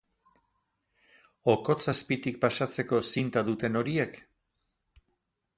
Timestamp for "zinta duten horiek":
3.13-4.21